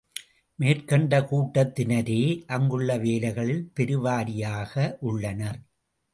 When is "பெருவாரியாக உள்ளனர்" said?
3.75-5.61